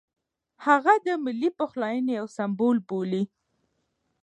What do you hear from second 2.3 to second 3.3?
سمبول بولي.